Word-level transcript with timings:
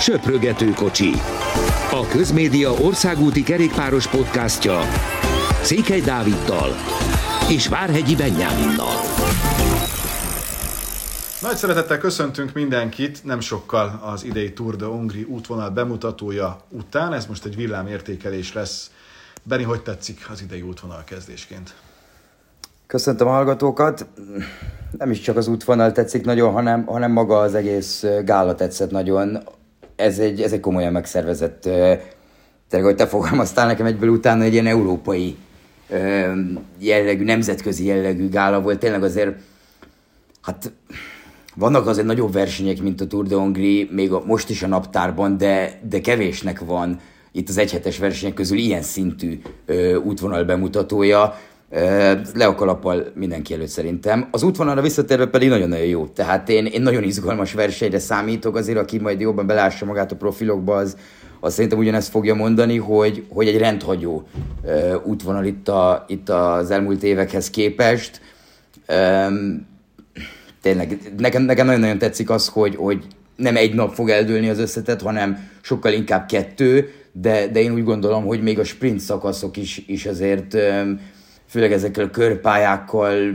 Söprögető 0.00 0.70
kocsi. 0.70 1.10
A 1.90 2.06
Közmédia 2.10 2.72
országúti 2.72 3.42
kerékpáros 3.42 4.06
podcastja 4.08 4.80
Székely 5.62 6.00
Dáviddal 6.00 6.70
és 7.50 7.68
Várhegyi 7.68 8.16
Benyáminnal. 8.16 8.94
Nagy 11.42 11.56
szeretettel 11.56 11.98
köszöntünk 11.98 12.52
mindenkit, 12.52 13.24
nem 13.24 13.40
sokkal 13.40 14.00
az 14.04 14.24
idei 14.24 14.52
Tour 14.52 14.76
de 14.76 14.84
Hongri 14.84 15.22
útvonal 15.22 15.70
bemutatója 15.70 16.60
után. 16.68 17.12
Ez 17.12 17.26
most 17.26 17.44
egy 17.44 17.56
villámértékelés 17.56 18.52
lesz. 18.52 18.90
Beni, 19.42 19.62
hogy 19.62 19.82
tetszik 19.82 20.26
az 20.30 20.42
idei 20.42 20.62
útvonal 20.62 21.02
kezdésként? 21.04 21.74
Köszöntöm 22.86 23.28
a 23.28 23.30
hallgatókat. 23.30 24.06
Nem 24.98 25.10
is 25.10 25.20
csak 25.20 25.36
az 25.36 25.48
útvonal 25.48 25.92
tetszik 25.92 26.24
nagyon, 26.24 26.52
hanem, 26.52 26.84
hanem 26.84 27.12
maga 27.12 27.38
az 27.38 27.54
egész 27.54 28.04
gála 28.24 28.54
tetszett 28.54 28.90
nagyon. 28.90 29.38
Ez 29.96 30.18
egy, 30.18 30.42
ez 30.42 30.52
egy 30.52 30.60
komolyan 30.60 30.92
megszervezett, 30.92 31.62
tényleg, 32.68 32.88
hogy 32.88 32.94
te 32.94 33.06
fogalmaztál 33.06 33.66
nekem 33.66 33.86
egyből 33.86 34.08
utána, 34.08 34.42
egy 34.42 34.52
ilyen 34.52 34.66
európai 34.66 35.36
jellegű, 36.78 37.24
nemzetközi 37.24 37.84
jellegű 37.84 38.28
gála 38.28 38.60
volt. 38.60 38.78
Tényleg 38.78 39.02
azért, 39.02 39.36
hát 40.42 40.72
vannak 41.54 41.86
azért 41.86 42.06
nagyobb 42.06 42.32
versenyek, 42.32 42.82
mint 42.82 43.00
a 43.00 43.06
Tour 43.06 43.26
de 43.26 43.34
Hongrie, 43.34 43.86
még 43.90 44.12
a, 44.12 44.22
most 44.26 44.50
is 44.50 44.62
a 44.62 44.66
naptárban, 44.66 45.36
de, 45.36 45.80
de 45.88 46.00
kevésnek 46.00 46.60
van 46.60 47.00
itt 47.32 47.48
az 47.48 47.58
egyhetes 47.58 47.98
versenyek 47.98 48.34
közül 48.34 48.58
ilyen 48.58 48.82
szintű 48.82 49.40
ö, 49.66 49.94
útvonal 49.94 50.44
bemutatója 50.44 51.38
le 52.34 52.46
a 52.46 52.54
kalappal 52.54 53.12
mindenki 53.14 53.54
előtt 53.54 53.68
szerintem. 53.68 54.28
Az 54.30 54.42
útvonalra 54.42 54.80
visszatérve 54.80 55.26
pedig 55.26 55.48
nagyon-nagyon 55.48 55.86
jó. 55.86 56.06
Tehát 56.06 56.48
én, 56.48 56.66
én 56.66 56.82
nagyon 56.82 57.02
izgalmas 57.02 57.52
versenyre 57.52 57.98
számítok, 57.98 58.56
azért 58.56 58.78
aki 58.78 58.98
majd 58.98 59.20
jobban 59.20 59.46
belássa 59.46 59.84
magát 59.84 60.12
a 60.12 60.16
profilokba, 60.16 60.76
az, 60.76 60.96
az 61.40 61.52
szerintem 61.52 61.78
ugyanezt 61.78 62.10
fogja 62.10 62.34
mondani, 62.34 62.76
hogy, 62.76 63.24
hogy 63.28 63.48
egy 63.48 63.58
rendhagyó 63.58 64.28
uh, 64.62 64.94
útvonal 65.04 65.44
itt, 65.44 65.68
a, 65.68 66.04
itt 66.08 66.28
az 66.28 66.70
elmúlt 66.70 67.02
évekhez 67.02 67.50
képest. 67.50 68.20
Um, 68.88 69.66
tényleg, 70.62 70.98
nekem, 71.18 71.42
nekem 71.42 71.66
nagyon-nagyon 71.66 71.98
tetszik 71.98 72.30
az, 72.30 72.48
hogy, 72.48 72.76
hogy 72.76 73.04
nem 73.36 73.56
egy 73.56 73.74
nap 73.74 73.94
fog 73.94 74.08
eldőlni 74.08 74.48
az 74.48 74.58
összetett, 74.58 75.02
hanem 75.02 75.48
sokkal 75.60 75.92
inkább 75.92 76.26
kettő, 76.26 76.90
de, 77.12 77.46
de 77.46 77.60
én 77.60 77.72
úgy 77.72 77.84
gondolom, 77.84 78.24
hogy 78.24 78.42
még 78.42 78.58
a 78.58 78.64
sprint 78.64 79.00
szakaszok 79.00 79.56
is, 79.56 79.82
is 79.86 80.06
azért 80.06 80.54
um, 80.54 81.00
főleg 81.46 81.72
ezekkel 81.72 82.04
a 82.04 82.10
körpályákkal 82.10 83.32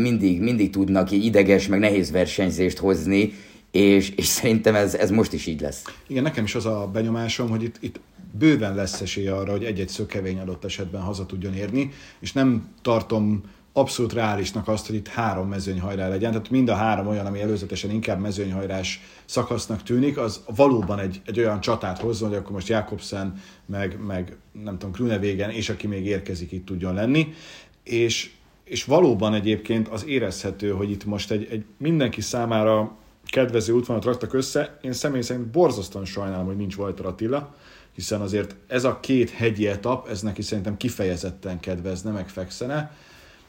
mindig, 0.00 0.40
mindig 0.40 0.70
tudnak 0.70 1.10
így 1.10 1.24
ideges, 1.24 1.66
meg 1.68 1.78
nehéz 1.78 2.10
versenyzést 2.10 2.78
hozni, 2.78 3.32
és, 3.70 4.10
és 4.10 4.26
szerintem 4.26 4.74
ez, 4.74 4.94
ez 4.94 5.10
most 5.10 5.32
is 5.32 5.46
így 5.46 5.60
lesz. 5.60 5.84
Igen, 6.06 6.22
nekem 6.22 6.44
is 6.44 6.54
az 6.54 6.66
a 6.66 6.90
benyomásom, 6.92 7.48
hogy 7.48 7.62
itt, 7.62 7.76
itt 7.80 8.00
bőven 8.38 8.74
lesz 8.74 9.00
esély 9.00 9.28
arra, 9.28 9.50
hogy 9.50 9.64
egy-egy 9.64 9.88
szökevény 9.88 10.38
adott 10.38 10.64
esetben 10.64 11.00
haza 11.00 11.26
tudjon 11.26 11.54
érni, 11.54 11.90
és 12.20 12.32
nem 12.32 12.68
tartom 12.82 13.42
abszolút 13.72 14.12
reálisnak 14.12 14.68
azt, 14.68 14.86
hogy 14.86 14.96
itt 14.96 15.08
három 15.08 15.48
mezőnyhajrá 15.48 16.08
legyen. 16.08 16.30
Tehát 16.30 16.50
mind 16.50 16.68
a 16.68 16.74
három 16.74 17.06
olyan, 17.06 17.26
ami 17.26 17.40
előzetesen 17.40 17.90
inkább 17.90 18.20
mezőnyhajrás 18.20 19.00
szakasznak 19.24 19.82
tűnik, 19.82 20.16
az 20.18 20.44
valóban 20.56 20.98
egy, 20.98 21.20
egy 21.26 21.38
olyan 21.38 21.60
csatát 21.60 21.98
hozzon, 21.98 22.28
hogy 22.28 22.38
akkor 22.38 22.52
most 22.52 22.68
Jakobsen, 22.68 23.40
meg, 23.66 23.98
meg 24.06 24.36
nem 24.62 24.78
tudom, 24.78 24.92
Krunevégen, 24.92 25.50
és 25.50 25.68
aki 25.68 25.86
még 25.86 26.06
érkezik, 26.06 26.52
itt 26.52 26.66
tudjon 26.66 26.94
lenni. 26.94 27.34
És, 27.82 28.30
és 28.64 28.84
valóban 28.84 29.34
egyébként 29.34 29.88
az 29.88 30.06
érezhető, 30.06 30.70
hogy 30.70 30.90
itt 30.90 31.04
most 31.04 31.30
egy, 31.30 31.48
egy 31.50 31.64
mindenki 31.76 32.20
számára 32.20 32.96
kedvező 33.24 33.72
útvonalat 33.72 34.06
raktak 34.06 34.32
össze. 34.32 34.78
Én 34.82 34.92
személy 34.92 35.20
szerint 35.20 35.46
borzasztóan 35.46 36.04
sajnálom, 36.04 36.46
hogy 36.46 36.56
nincs 36.56 36.76
Walter 36.76 37.06
Attila, 37.06 37.54
hiszen 37.94 38.20
azért 38.20 38.54
ez 38.66 38.84
a 38.84 39.00
két 39.00 39.30
hegyi 39.30 39.66
etap, 39.66 40.08
ez 40.08 40.22
neki 40.22 40.42
szerintem 40.42 40.76
kifejezetten 40.76 41.60
kedvezne, 41.60 42.10
meg 42.10 42.28
fekszene 42.28 42.96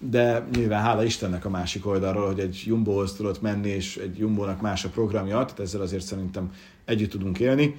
de 0.10 0.48
nyilván 0.56 0.82
hála 0.82 1.04
Istennek 1.04 1.46
a 1.46 1.50
másik 1.50 1.86
oldalról, 1.86 2.26
hogy 2.26 2.40
egy 2.40 2.64
Jumbohoz 2.66 3.14
tudott 3.14 3.42
menni, 3.42 3.70
és 3.70 3.98
egy 3.98 4.18
Jumbónak 4.18 4.62
más 4.62 4.86
a 4.86 4.90
programja, 4.90 5.38
tehát 5.38 5.60
ezzel 5.60 5.82
azért 5.82 6.04
szerintem 6.04 6.54
együtt 6.86 7.10
tudunk 7.10 7.40
élni. 7.40 7.76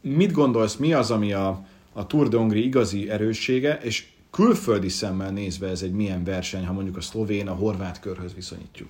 Mit 0.00 0.32
gondolsz, 0.32 0.76
mi 0.76 0.92
az, 0.92 1.10
ami 1.10 1.32
a, 1.32 1.66
a 1.92 2.06
Tour 2.06 2.28
de 2.28 2.36
Hongrie 2.36 2.64
igazi 2.64 3.10
erőssége, 3.10 3.78
és 3.82 4.06
külföldi 4.30 4.88
szemmel 4.88 5.30
nézve 5.30 5.68
ez 5.68 5.82
egy 5.82 5.92
milyen 5.92 6.24
verseny, 6.24 6.66
ha 6.66 6.72
mondjuk 6.72 6.96
a 6.96 7.00
szlovén, 7.00 7.48
a 7.48 7.54
horvát 7.54 8.00
körhöz 8.00 8.34
viszonyítjuk? 8.34 8.88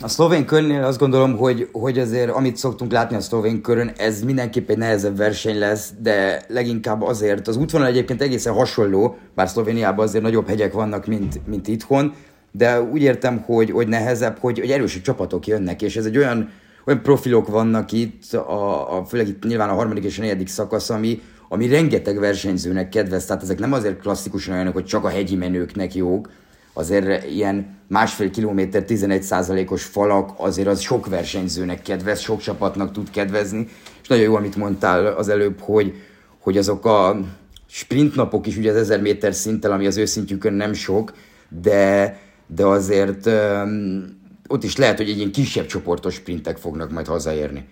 A 0.00 0.08
szlovén 0.08 0.46
körnél 0.46 0.82
azt 0.84 0.98
gondolom, 0.98 1.36
hogy, 1.36 1.68
hogy 1.72 1.98
azért 1.98 2.30
amit 2.30 2.56
szoktunk 2.56 2.92
látni 2.92 3.16
a 3.16 3.20
szlovén 3.20 3.60
körön, 3.60 3.92
ez 3.96 4.22
mindenképp 4.22 4.70
egy 4.70 4.78
nehezebb 4.78 5.16
verseny 5.16 5.58
lesz, 5.58 5.92
de 6.00 6.44
leginkább 6.48 7.02
azért, 7.02 7.48
az 7.48 7.56
útvonal 7.56 7.86
egyébként 7.86 8.22
egészen 8.22 8.52
hasonló, 8.52 9.16
bár 9.34 9.48
Szlovéniában 9.48 10.06
azért 10.06 10.24
nagyobb 10.24 10.48
hegyek 10.48 10.72
vannak, 10.72 11.06
mint, 11.06 11.40
mint 11.46 11.68
itthon, 11.68 12.14
de 12.52 12.82
úgy 12.82 13.02
értem, 13.02 13.38
hogy, 13.38 13.70
hogy 13.70 13.88
nehezebb, 13.88 14.38
hogy, 14.38 14.58
hogy 14.58 14.70
erősebb 14.70 15.02
csapatok 15.02 15.46
jönnek, 15.46 15.82
és 15.82 15.96
ez 15.96 16.04
egy 16.04 16.16
olyan, 16.16 16.50
olyan 16.86 17.02
profilok 17.02 17.48
vannak 17.48 17.92
itt, 17.92 18.32
a, 18.32 18.98
a, 18.98 19.04
főleg 19.04 19.28
itt 19.28 19.44
nyilván 19.44 19.68
a 19.68 19.74
harmadik 19.74 20.04
és 20.04 20.18
a 20.18 20.22
negyedik 20.22 20.48
szakasz, 20.48 20.90
ami, 20.90 21.20
ami 21.48 21.68
rengeteg 21.68 22.18
versenyzőnek 22.18 22.88
kedvez, 22.88 23.24
tehát 23.24 23.42
ezek 23.42 23.58
nem 23.58 23.72
azért 23.72 24.00
klasszikusan 24.00 24.54
olyanok, 24.54 24.72
hogy 24.72 24.84
csak 24.84 25.04
a 25.04 25.08
hegyi 25.08 25.36
menőknek 25.36 25.94
jók, 25.94 26.28
azért 26.72 27.30
ilyen 27.30 27.80
másfél 27.88 28.30
kilométer 28.30 28.82
11 28.82 29.22
százalékos 29.22 29.84
falak, 29.84 30.30
azért 30.36 30.68
az 30.68 30.80
sok 30.80 31.06
versenyzőnek 31.06 31.82
kedvez, 31.82 32.20
sok 32.20 32.40
csapatnak 32.40 32.92
tud 32.92 33.10
kedvezni, 33.10 33.68
és 34.02 34.08
nagyon 34.08 34.24
jó, 34.24 34.34
amit 34.34 34.56
mondtál 34.56 35.06
az 35.06 35.28
előbb, 35.28 35.60
hogy, 35.60 35.94
hogy 36.38 36.58
azok 36.58 36.84
a 36.86 37.20
sprint 37.68 38.14
napok 38.14 38.46
is 38.46 38.56
ugye 38.56 38.70
az 38.70 38.76
1000 38.76 39.00
méter 39.00 39.34
szinttel, 39.34 39.72
ami 39.72 39.86
az 39.86 39.96
őszintjükön 39.96 40.52
nem 40.52 40.72
sok, 40.72 41.12
de, 41.48 42.18
de 42.46 42.66
azért 42.66 43.26
um, 43.26 44.20
ott 44.48 44.64
is 44.64 44.76
lehet, 44.76 44.96
hogy 44.96 45.08
egy 45.08 45.16
ilyen 45.16 45.32
kisebb 45.32 45.66
csoportos 45.66 46.14
sprintek 46.14 46.56
fognak 46.56 46.90
majd 46.90 47.06
hazaérni. 47.06 47.64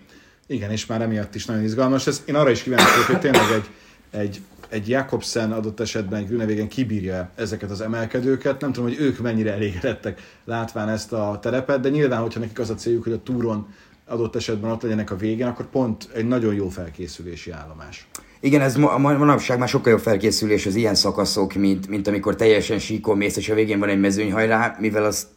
Igen, 0.47 0.71
és 0.71 0.85
már 0.85 1.01
emiatt 1.01 1.35
is 1.35 1.45
nagyon 1.45 1.63
izgalmas. 1.63 2.07
Ez, 2.07 2.21
én 2.25 2.35
arra 2.35 2.49
is 2.49 2.63
kíváncsi 2.63 3.01
hogy 3.07 3.19
tényleg 3.19 3.51
egy, 3.53 3.65
egy 4.11 4.41
egy 4.71 4.89
Jakobsen 4.89 5.51
adott 5.51 5.79
esetben 5.79 6.39
egy 6.39 6.67
kibírja 6.67 7.29
ezeket 7.35 7.71
az 7.71 7.81
emelkedőket. 7.81 8.61
Nem 8.61 8.71
tudom, 8.71 8.89
hogy 8.89 8.99
ők 8.99 9.19
mennyire 9.19 9.53
elégedettek 9.53 10.21
látván 10.45 10.89
ezt 10.89 11.13
a 11.13 11.39
terepet, 11.41 11.79
de 11.79 11.89
nyilván, 11.89 12.21
hogyha 12.21 12.39
nekik 12.39 12.59
az 12.59 12.69
a 12.69 12.75
céljuk, 12.75 13.03
hogy 13.03 13.13
a 13.13 13.23
túron 13.23 13.67
adott 14.05 14.35
esetben 14.35 14.71
ott 14.71 14.81
legyenek 14.81 15.11
a 15.11 15.15
végén, 15.15 15.45
akkor 15.45 15.69
pont 15.69 16.09
egy 16.13 16.27
nagyon 16.27 16.53
jó 16.53 16.69
felkészülési 16.69 17.51
állomás. 17.51 18.07
Igen, 18.39 18.61
ez 18.61 18.75
ma, 18.75 18.97
manapság 18.97 19.59
már 19.59 19.67
sokkal 19.67 19.91
jobb 19.91 20.01
felkészülés 20.01 20.65
az 20.65 20.75
ilyen 20.75 20.95
szakaszok, 20.95 21.53
mint, 21.53 21.87
mint 21.87 22.07
amikor 22.07 22.35
teljesen 22.35 22.79
síkon 22.79 23.17
mész, 23.17 23.37
és 23.37 23.49
a 23.49 23.53
végén 23.55 23.79
van 23.79 23.89
egy 23.89 23.99
mezőnyhajrá, 23.99 24.75
mivel 24.79 25.05
azt 25.05 25.27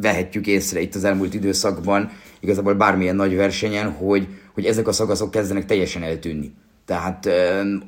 vehetjük 0.00 0.46
észre 0.46 0.80
itt 0.80 0.94
az 0.94 1.04
elmúlt 1.04 1.34
időszakban, 1.34 2.10
igazából 2.40 2.74
bármilyen 2.74 3.16
nagy 3.16 3.36
versenyen, 3.36 3.90
hogy, 3.90 4.28
hogy 4.54 4.64
ezek 4.64 4.88
a 4.88 4.92
szakaszok 4.92 5.30
kezdenek 5.30 5.64
teljesen 5.64 6.02
eltűnni. 6.02 6.52
Tehát 6.88 7.28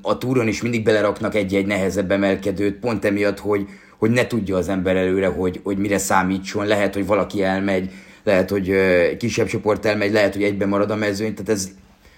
a 0.03 0.19
túron 0.19 0.49
is 0.49 0.63
mindig 0.63 0.83
beleraknak 0.83 1.35
egy-egy 1.35 1.67
nehezebb 1.67 2.11
emelkedőt, 2.11 2.75
pont 2.75 3.05
emiatt, 3.05 3.39
hogy, 3.39 3.67
hogy 3.99 4.11
ne 4.11 4.27
tudja 4.27 4.57
az 4.57 4.69
ember 4.69 4.97
előre, 4.97 5.27
hogy, 5.27 5.61
hogy 5.63 5.79
mire 5.79 5.99
számítson. 5.99 6.67
Lehet, 6.67 6.95
hogy 6.95 7.07
valaki 7.07 7.43
elmegy, 7.43 7.91
lehet, 8.25 8.51
hogy 8.51 8.75
kisebb 9.19 9.47
csoport 9.47 9.87
elmegy, 9.87 10.13
lehet, 10.13 10.33
hogy 10.35 10.43
egyben 10.43 10.69
marad 10.69 10.91
a 10.91 10.97
mezőny. 10.97 11.35
Tehát 11.35 11.49
ez, 11.49 11.71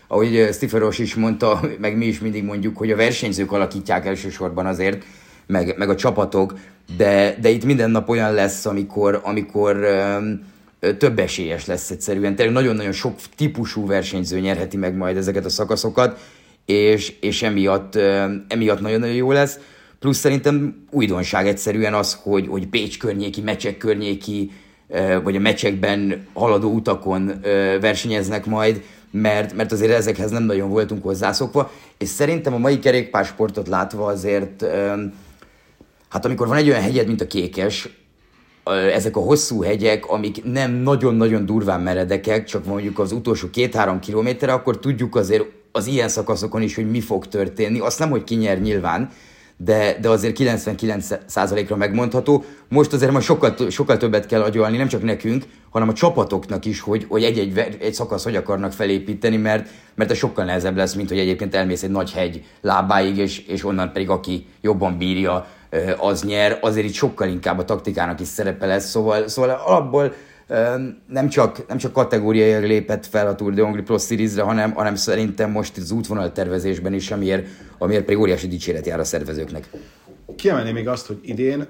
ahogy 0.06 0.48
Stiferos 0.52 0.98
is 0.98 1.14
mondta, 1.14 1.60
meg 1.80 1.96
mi 1.96 2.06
is 2.06 2.20
mindig 2.20 2.44
mondjuk, 2.44 2.76
hogy 2.76 2.90
a 2.90 2.96
versenyzők 2.96 3.52
alakítják 3.52 4.06
elsősorban 4.06 4.66
azért, 4.66 5.04
meg, 5.46 5.74
meg 5.78 5.88
a 5.88 5.96
csapatok, 5.96 6.54
de, 6.96 7.36
de 7.40 7.48
itt 7.48 7.64
minden 7.64 7.90
nap 7.90 8.08
olyan 8.08 8.32
lesz, 8.32 8.66
amikor, 8.66 9.20
amikor 9.24 9.86
több 10.98 11.18
esélyes 11.18 11.66
lesz 11.66 11.90
egyszerűen. 11.90 12.36
Tehát 12.36 12.52
nagyon-nagyon 12.52 12.92
sok 12.92 13.14
típusú 13.36 13.86
versenyző 13.86 14.38
nyerheti 14.40 14.76
meg 14.76 14.96
majd 14.96 15.16
ezeket 15.16 15.44
a 15.44 15.48
szakaszokat, 15.48 16.20
és, 16.66 17.14
és 17.20 17.42
emiatt, 17.42 17.94
emiatt 18.48 18.80
nagyon-nagyon 18.80 19.14
jó 19.14 19.32
lesz. 19.32 19.58
Plusz 19.98 20.18
szerintem 20.18 20.86
újdonság 20.90 21.46
egyszerűen 21.46 21.94
az, 21.94 22.18
hogy, 22.22 22.46
hogy 22.46 22.66
Pécs 22.66 22.98
környéki, 22.98 23.40
mecsek 23.40 23.76
környéki, 23.76 24.50
vagy 25.22 25.36
a 25.36 25.40
mecsekben 25.40 26.26
haladó 26.32 26.70
utakon 26.72 27.32
versenyeznek 27.80 28.46
majd, 28.46 28.82
mert, 29.10 29.54
mert 29.54 29.72
azért 29.72 29.92
ezekhez 29.92 30.30
nem 30.30 30.42
nagyon 30.42 30.68
voltunk 30.68 31.02
hozzászokva, 31.02 31.70
és 31.98 32.08
szerintem 32.08 32.54
a 32.54 32.58
mai 32.58 32.78
kerékpársportot 32.78 33.68
látva 33.68 34.06
azért, 34.06 34.64
hát 36.08 36.24
amikor 36.24 36.46
van 36.46 36.56
egy 36.56 36.68
olyan 36.68 36.82
hegyed, 36.82 37.06
mint 37.06 37.20
a 37.20 37.26
Kékes, 37.26 37.88
ezek 38.94 39.16
a 39.16 39.20
hosszú 39.20 39.62
hegyek, 39.62 40.06
amik 40.06 40.44
nem 40.44 40.72
nagyon-nagyon 40.72 41.46
durván 41.46 41.80
meredekek, 41.80 42.44
csak 42.44 42.64
mondjuk 42.64 42.98
az 42.98 43.12
utolsó 43.12 43.50
két-három 43.50 44.00
kilométerre, 44.00 44.52
akkor 44.52 44.78
tudjuk 44.78 45.16
azért 45.16 45.44
az 45.72 45.86
ilyen 45.86 46.08
szakaszokon 46.08 46.62
is, 46.62 46.74
hogy 46.74 46.90
mi 46.90 47.00
fog 47.00 47.26
történni. 47.26 47.78
Azt 47.78 47.98
nem, 47.98 48.10
hogy 48.10 48.24
kinyer 48.24 48.60
nyilván, 48.60 49.10
de, 49.56 49.98
de 50.00 50.08
azért 50.08 50.36
99%-ra 50.38 51.76
megmondható. 51.76 52.44
Most 52.68 52.92
azért 52.92 53.12
majd 53.12 53.24
sokkal, 53.24 53.54
sokkal 53.70 53.96
többet 53.96 54.26
kell 54.26 54.42
agyalni, 54.42 54.76
nem 54.76 54.88
csak 54.88 55.02
nekünk, 55.02 55.44
hanem 55.70 55.88
a 55.88 55.92
csapatoknak 55.92 56.64
is, 56.64 56.80
hogy, 56.80 57.06
hogy 57.08 57.24
egy-egy 57.24 57.58
egy 57.80 57.94
szakasz 57.94 58.24
hogy 58.24 58.36
akarnak 58.36 58.72
felépíteni, 58.72 59.36
mert, 59.36 59.68
mert 59.94 60.10
ez 60.10 60.16
sokkal 60.16 60.44
nehezebb 60.44 60.76
lesz, 60.76 60.94
mint 60.94 61.08
hogy 61.08 61.18
egyébként 61.18 61.54
elmész 61.54 61.82
egy 61.82 61.90
nagy 61.90 62.12
hegy 62.12 62.44
lábáig, 62.60 63.16
és, 63.16 63.38
és 63.38 63.64
onnan 63.64 63.92
pedig 63.92 64.08
aki 64.08 64.46
jobban 64.60 64.98
bírja, 64.98 65.46
az 65.98 66.22
nyer. 66.22 66.58
Azért 66.60 66.86
itt 66.86 66.92
sokkal 66.92 67.28
inkább 67.28 67.58
a 67.58 67.64
taktikának 67.64 68.20
is 68.20 68.28
szerepe 68.28 68.66
lesz, 68.66 68.88
szóval, 68.88 69.28
szóval 69.28 69.62
alapból 69.64 70.14
nem 71.08 71.28
csak, 71.28 71.68
nem 71.68 71.76
csak 71.76 71.92
kategóriai 71.92 72.66
lépett 72.66 73.06
fel 73.06 73.26
a 73.26 73.34
Tour 73.34 73.54
de 73.54 73.62
Hongrie 73.62 73.84
Pro 73.84 73.98
Series-re, 73.98 74.42
hanem, 74.42 74.72
hanem 74.72 74.94
szerintem 74.94 75.50
most 75.50 75.76
az 75.76 75.90
útvonal 75.90 76.32
tervezésben 76.32 76.92
is, 76.92 77.10
amiért, 77.10 77.46
amiért 77.78 78.04
pedig 78.04 78.20
óriási 78.20 78.48
dicséret 78.48 78.86
jár 78.86 79.00
a 79.00 79.04
szervezőknek. 79.04 79.70
Kiemelném 80.36 80.74
még 80.74 80.88
azt, 80.88 81.06
hogy 81.06 81.18
idén 81.22 81.66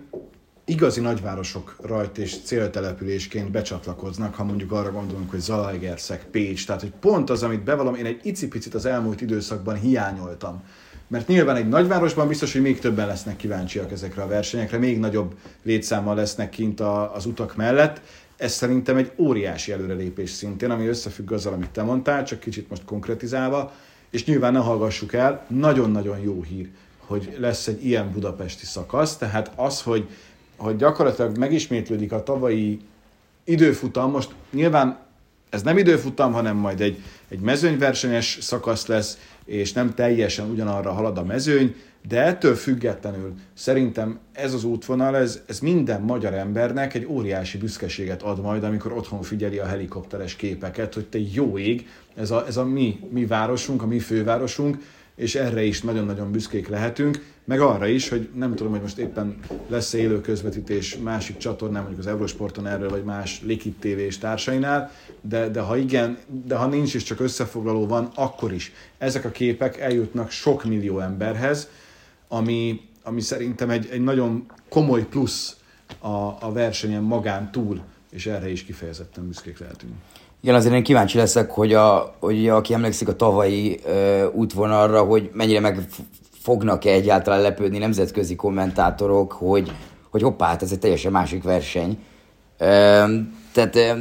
igazi 0.65 1.01
nagyvárosok 1.01 1.77
rajt 1.83 2.19
és 2.19 2.37
céltelepülésként 2.45 3.51
becsatlakoznak, 3.51 4.35
ha 4.35 4.45
mondjuk 4.45 4.73
arra 4.73 4.93
gondolunk, 4.93 5.31
hogy 5.31 5.41
Zalaegerszeg, 5.41 6.27
Pécs, 6.31 6.67
tehát 6.67 6.81
hogy 6.81 6.93
pont 7.01 7.31
az, 7.31 7.43
amit 7.43 7.65
bevallom, 7.65 7.95
én 7.95 8.07
egy 8.07 8.21
icipicit 8.23 8.75
az 8.75 8.87
elmúlt 8.87 9.21
időszakban 9.21 9.75
hiányoltam. 9.75 10.63
Mert 11.09 11.29
nyilván 11.29 11.57
egy 11.57 11.69
nagyvárosban 11.69 12.29
biztos, 12.29 12.53
hogy 12.53 12.63
még 12.63 12.79
többen 12.79 13.07
lesznek 13.07 13.37
kíváncsiak 13.37 13.93
ezekre 13.93 14.23
a 14.23 14.27
versenyekre, 14.27 14.79
még 14.79 14.99
nagyobb 14.99 15.35
létszámmal 15.63 16.15
lesznek 16.15 16.49
kint 16.49 16.81
a, 16.81 17.15
az 17.15 17.27
utak 17.27 17.57
mellett, 17.57 18.01
ez 18.43 18.53
szerintem 18.53 18.97
egy 18.97 19.13
óriási 19.17 19.73
előrelépés 19.73 20.31
szintén, 20.31 20.71
ami 20.71 20.87
összefügg 20.87 21.33
azzal, 21.33 21.53
amit 21.53 21.71
te 21.71 21.83
mondtál, 21.83 22.25
csak 22.25 22.41
kicsit 22.41 22.69
most 22.69 22.85
konkretizálva, 22.85 23.73
és 24.11 24.25
nyilván 24.25 24.53
ne 24.53 24.59
hallgassuk 24.59 25.13
el, 25.13 25.47
nagyon-nagyon 25.49 26.19
jó 26.19 26.43
hír, 26.43 26.69
hogy 26.99 27.37
lesz 27.39 27.67
egy 27.67 27.87
ilyen 27.87 28.13
budapesti 28.13 28.67
szakasz, 28.67 29.17
tehát 29.17 29.53
az, 29.57 29.83
hogy, 29.83 30.09
hogy 30.57 30.77
gyakorlatilag 30.77 31.37
megismétlődik 31.37 32.13
a 32.13 32.23
tavalyi 32.23 32.81
időfutam, 33.45 34.11
most 34.11 34.35
nyilván 34.51 34.99
ez 35.53 35.63
nem 35.63 35.79
időfutam, 35.79 36.33
hanem 36.33 36.57
majd 36.57 36.81
egy, 36.81 37.03
egy 37.29 37.41
mezőnyversenyes 37.41 38.39
szakasz 38.41 38.87
lesz, 38.87 39.19
és 39.45 39.73
nem 39.73 39.95
teljesen 39.95 40.51
ugyanarra 40.51 40.93
halad 40.93 41.19
a 41.19 41.25
mezőny, 41.25 41.75
de 42.09 42.23
ettől 42.23 42.55
függetlenül 42.55 43.35
szerintem 43.55 44.19
ez 44.33 44.55
az 44.55 44.65
útvonal, 44.65 45.17
ez, 45.17 45.41
ez 45.47 45.59
minden 45.61 46.01
magyar 46.01 46.35
embernek 46.35 46.95
egy 46.95 47.07
óriási 47.07 47.59
büszkeséget 47.59 48.23
ad 48.23 48.41
majd, 48.41 48.65
amikor 48.65 48.93
otthon 48.93 49.23
figyeli 49.23 49.59
a 49.59 49.67
helikopteres 49.67 50.37
képeket, 50.37 50.95
hogy 50.95 51.07
te 51.07 51.19
jó 51.33 51.59
ég, 51.59 51.89
ez 52.15 52.31
a, 52.31 52.47
ez 52.47 52.57
a 52.57 52.65
mi, 52.65 53.01
mi 53.11 53.27
városunk, 53.27 53.83
a 53.83 53.87
mi 53.87 53.99
fővárosunk, 53.99 54.77
és 55.17 55.35
erre 55.35 55.63
is 55.63 55.83
nagyon-nagyon 55.83 56.31
büszkék 56.31 56.69
lehetünk, 56.69 57.25
meg 57.45 57.61
arra 57.61 57.87
is, 57.87 58.09
hogy 58.09 58.29
nem 58.35 58.55
tudom, 58.55 58.73
hogy 58.73 58.81
most 58.81 58.99
éppen 58.99 59.39
lesz 59.69 59.93
élő 59.93 60.21
közvetítés 60.21 60.97
másik 60.97 61.37
csatornán, 61.37 61.81
mondjuk 61.81 62.01
az 62.01 62.07
Eurosporton 62.07 62.67
erről, 62.67 62.89
vagy 62.89 63.05
más 63.05 63.41
Likit 63.45 63.77
TV 63.81 63.87
és 63.87 64.19
társainál, 64.19 64.91
de, 65.21 65.49
de 65.49 65.61
ha 65.61 65.77
igen, 65.77 66.19
de 66.45 66.57
ha 66.57 66.67
nincs 66.67 66.95
és 66.95 67.03
csak 67.03 67.21
összefoglaló 67.21 67.87
van, 67.87 68.11
akkor 68.15 68.53
is. 68.53 68.73
Ezek 68.99 69.25
a 69.25 69.31
képek 69.31 69.79
eljutnak 69.79 70.31
sok 70.31 70.65
millió 70.65 70.99
emberhez, 70.99 71.69
ami, 72.29 72.81
ami 73.03 73.21
szerintem 73.21 73.71
egy, 73.71 73.89
egy 73.91 74.03
nagyon 74.03 74.47
komoly 74.69 75.07
plusz 75.07 75.57
a, 75.99 76.37
a 76.41 76.53
versenyen 76.53 77.03
magán 77.03 77.51
túl, 77.51 77.81
és 78.11 78.27
erre 78.27 78.51
is 78.51 78.65
kifejezetten 78.65 79.27
büszkék 79.27 79.59
lehetünk. 79.59 79.93
Igen, 80.43 80.55
azért 80.55 80.75
én 80.75 80.83
kíváncsi 80.83 81.19
leszek, 81.19 81.51
hogy, 81.51 81.75
a, 81.75 82.15
hogy 82.21 82.49
aki 82.49 82.75
emlékszik 82.75 83.09
a 83.09 83.17
tavalyi 83.17 83.81
ö, 83.87 84.27
útvonalra, 84.33 85.03
hogy 85.03 85.31
mennyire 85.33 85.61
meg 85.61 85.79
fognak-e 86.43 86.91
egyáltalán 86.91 87.41
lepődni 87.41 87.79
nemzetközi 87.79 88.37
kommentátorok, 88.37 89.33
hogy, 89.33 89.73
hogy 90.11 90.23
hoppá, 90.23 90.47
hát 90.47 90.63
ez 90.63 90.73
egy 90.73 90.79
teljesen 90.79 91.13
másik 91.13 91.43
verseny. 91.43 91.99
Ö, 92.59 92.65
tehát 93.53 93.77
ö, 93.77 93.93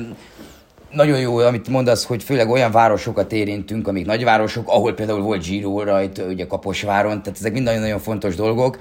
nagyon 0.92 1.20
jó, 1.20 1.38
amit 1.38 1.68
mondasz, 1.68 2.06
hogy 2.06 2.24
főleg 2.24 2.50
olyan 2.50 2.72
városokat 2.72 3.32
érintünk, 3.32 3.88
amik 3.88 4.06
nagyvárosok, 4.06 4.68
ahol 4.70 4.94
például 4.94 5.22
volt 5.22 5.44
Giro 5.48 5.84
rajt, 5.84 6.24
ugye 6.30 6.48
Kaposváron, 6.48 7.22
tehát 7.22 7.40
ezek 7.40 7.54
mind 7.54 7.66
nagyon-nagyon 7.66 8.00
fontos 8.00 8.36
dolgok, 8.36 8.80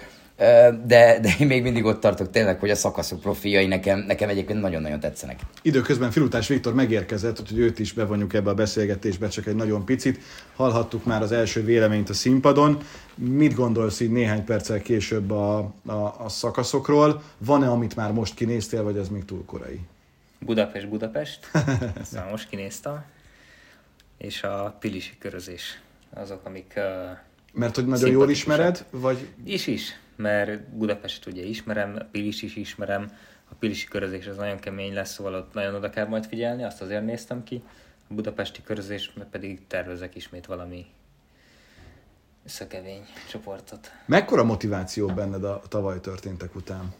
de, 0.87 1.19
de 1.21 1.35
én 1.39 1.47
még 1.47 1.63
mindig 1.63 1.85
ott 1.85 2.01
tartok 2.01 2.31
tényleg, 2.31 2.59
hogy 2.59 2.71
a 2.71 2.75
szakaszok 2.75 3.21
profiai 3.21 3.67
nekem, 3.67 3.99
nekem 3.99 4.29
egyébként 4.29 4.61
nagyon-nagyon 4.61 5.01
tetszenek. 5.01 5.41
Időközben 5.63 6.11
Filutás 6.11 6.49
Viktor 6.49 6.75
megérkezett, 6.75 7.49
hogy 7.49 7.59
őt 7.59 7.79
is 7.79 7.93
bevonjuk 7.93 8.35
ebbe 8.35 8.51
a 8.51 8.55
beszélgetésbe, 8.55 9.29
csak 9.29 9.47
egy 9.47 9.55
nagyon 9.55 9.85
picit. 9.85 10.19
Hallhattuk 10.57 11.05
már 11.05 11.23
az 11.23 11.33
első 11.33 11.65
véleményt 11.65 12.09
a 12.09 12.15
színpadon. 12.15 12.79
Mit 13.15 13.55
gondolsz 13.55 14.01
így 14.01 14.11
néhány 14.11 14.45
perccel 14.45 14.83
később 14.83 15.31
a, 15.31 15.57
a, 15.87 16.15
a 16.19 16.29
szakaszokról? 16.29 17.23
Van-e, 17.39 17.69
amit 17.69 17.97
már 17.97 18.13
most 18.13 18.35
kinéztél, 18.35 18.83
vagy 18.83 18.99
az 18.99 19.09
még 19.09 19.25
túl 19.25 19.45
korai? 19.45 19.81
Budapest, 20.39 20.89
Budapest. 20.89 21.51
Ezt 22.01 22.19
most 22.31 22.49
kinéztem. 22.49 23.05
És 24.19 24.43
a 24.43 24.77
pilisi 24.81 25.13
körözés. 25.19 25.81
Azok, 26.15 26.45
amik... 26.45 26.73
Uh, 26.77 26.83
mert 27.53 27.75
hogy 27.75 27.87
nagyon 27.87 28.11
jól 28.11 28.31
ismered, 28.31 28.85
vagy... 28.91 29.29
Is 29.45 29.67
is, 29.67 30.01
mert 30.21 30.69
Budapest 30.69 31.27
ugye 31.27 31.43
ismerem, 31.43 31.97
a 31.99 32.05
Pilis 32.11 32.43
is 32.43 32.57
ismerem, 32.57 33.11
a 33.51 33.55
Pilisi 33.59 33.87
körözés 33.87 34.27
az 34.27 34.37
nagyon 34.37 34.59
kemény 34.59 34.95
lesz, 34.95 35.13
szóval 35.13 35.35
ott 35.35 35.53
nagyon 35.53 35.75
oda 35.75 35.91
kell 35.91 36.07
majd 36.07 36.27
figyelni, 36.27 36.65
azt 36.65 36.83
azért 36.83 37.05
néztem 37.05 37.43
ki. 37.43 37.63
A 38.09 38.15
budapesti 38.15 38.63
körözés 38.63 39.13
pedig 39.31 39.67
tervezek 39.67 40.15
ismét 40.15 40.47
valami 40.47 40.87
szökevény 42.45 43.05
csoportot. 43.29 43.93
Mekkora 44.07 44.45
motiváció 44.45 45.07
benned 45.07 45.45
a 45.45 45.63
tavaly 45.69 46.01
történtek 46.01 46.55
után? 46.55 46.95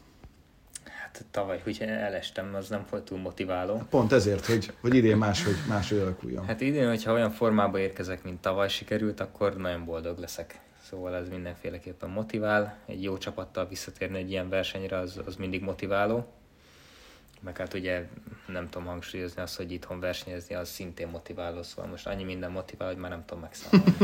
Hát 0.85 1.25
tavaly, 1.31 1.61
hogy 1.65 1.79
elestem, 1.81 2.55
az 2.55 2.69
nem 2.69 2.85
volt 2.91 3.05
túl 3.05 3.19
motiváló. 3.19 3.83
Pont 3.91 4.13
ezért, 4.13 4.47
hogy, 4.47 4.73
hogy 4.81 4.95
idén 4.95 5.17
máshogy, 5.17 5.57
máshogy 5.69 5.99
alakuljon. 5.99 6.47
Hát 6.47 6.61
idén, 6.61 6.89
hogyha 6.89 7.13
olyan 7.13 7.31
formába 7.31 7.79
érkezek, 7.79 8.23
mint 8.23 8.41
tavaly 8.41 8.69
sikerült, 8.69 9.21
akkor 9.21 9.57
nagyon 9.57 9.85
boldog 9.85 10.19
leszek. 10.19 10.61
Szóval 10.91 11.15
ez 11.15 11.29
mindenféleképpen 11.29 12.11
motivál. 12.11 12.79
Egy 12.87 13.03
jó 13.03 13.19
csapattal 13.19 13.67
visszatérni 13.69 14.19
egy 14.19 14.31
ilyen 14.31 14.49
versenyre, 14.49 14.99
az, 14.99 15.21
az 15.27 15.37
mindig 15.37 15.63
motiváló. 15.63 16.27
Meg 17.41 17.57
hát 17.57 17.75
ugye 17.75 18.07
nem 18.47 18.69
tudom 18.71 18.87
hangsúlyozni 18.87 19.43
azt, 19.43 19.57
hogy 19.57 19.73
itthon 19.73 20.01
versenyezni, 20.01 20.55
az 20.55 20.69
szintén 20.69 21.09
motiváló, 21.09 21.63
szóval 21.63 21.91
most 21.91 22.07
annyi 22.07 22.25
minden 22.25 22.51
motivál, 22.51 22.89
hogy 22.89 22.97
már 22.97 23.11
nem 23.11 23.25
tudom 23.27 23.43
megszámolni. 23.43 23.95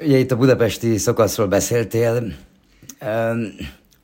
ugye 0.06 0.18
itt 0.18 0.30
a 0.30 0.36
budapesti 0.36 0.96
szakaszról 0.96 1.46
beszéltél. 1.46 2.12
Um, 3.00 3.54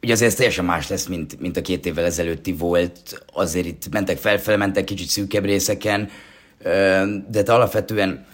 ugye 0.02 0.12
azért 0.12 0.30
ez 0.30 0.36
teljesen 0.36 0.64
más 0.64 0.88
lesz, 0.88 1.06
mint, 1.06 1.40
mint 1.40 1.56
a 1.56 1.62
két 1.62 1.86
évvel 1.86 2.04
ezelőtti 2.04 2.52
volt. 2.52 3.24
Azért 3.32 3.66
itt 3.66 3.90
mentek 3.90 4.18
felfele, 4.18 4.56
mentek 4.56 4.84
kicsit 4.84 5.08
szűkebb 5.08 5.44
részeken, 5.44 6.10
de 7.28 7.42
te 7.42 7.54
alapvetően 7.54 8.26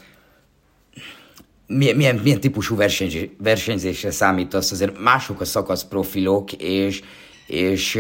milyen, 1.71 1.97
milyen, 1.97 2.17
milyen 2.17 2.41
típusú 2.41 2.77
versenyzés, 2.77 3.29
versenyzésre 3.39 4.11
számítasz? 4.11 4.71
Azért 4.71 4.99
mások 4.99 5.41
a 5.41 5.45
szakasz 5.45 5.85
profilok, 5.85 6.53
és, 6.53 7.03
és 7.47 7.99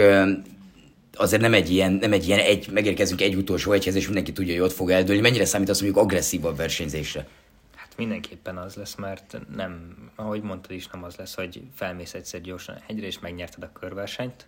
azért 1.14 1.42
nem 1.42 1.54
egy 1.54 1.70
ilyen, 1.70 1.92
nem 1.92 2.12
egy 2.12 2.26
ilyen 2.26 2.38
egy, 2.38 2.68
megérkezünk 2.70 3.20
egy 3.20 3.34
utolsó 3.34 3.72
egyhez, 3.72 3.94
és 3.94 4.04
mindenki 4.04 4.32
tudja, 4.32 4.52
hogy 4.52 4.62
ott 4.62 4.72
fog 4.72 4.90
eldőlni. 4.90 5.20
Mennyire 5.20 5.44
számítasz 5.44 5.80
mondjuk 5.80 6.02
agresszívabb 6.02 6.56
versenyzésre? 6.56 7.26
Hát 7.74 7.92
mindenképpen 7.96 8.56
az 8.56 8.74
lesz, 8.74 8.94
mert 8.94 9.36
nem, 9.56 9.96
ahogy 10.14 10.42
mondtad 10.42 10.70
is, 10.70 10.86
nem 10.86 11.04
az 11.04 11.16
lesz, 11.16 11.34
hogy 11.34 11.62
felmész 11.74 12.14
egyszer 12.14 12.40
gyorsan 12.40 12.76
egyre, 12.86 13.06
és 13.06 13.18
megnyerted 13.18 13.62
a 13.62 13.70
körversenyt, 13.72 14.46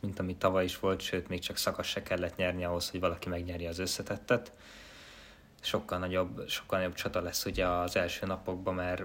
mint 0.00 0.18
ami 0.18 0.34
tavaly 0.38 0.64
is 0.64 0.78
volt, 0.78 1.00
sőt, 1.00 1.28
még 1.28 1.38
csak 1.38 1.56
szakasz 1.56 1.86
se 1.86 2.02
kellett 2.02 2.36
nyerni 2.36 2.64
ahhoz, 2.64 2.90
hogy 2.90 3.00
valaki 3.00 3.28
megnyerje 3.28 3.68
az 3.68 3.78
összetettet 3.78 4.52
sokkal 5.64 5.98
nagyobb, 5.98 6.48
sokkal 6.48 6.78
nagyobb 6.78 6.94
csata 6.94 7.20
lesz 7.20 7.44
ugye 7.44 7.66
az 7.66 7.96
első 7.96 8.26
napokban, 8.26 8.74
mert 8.74 9.04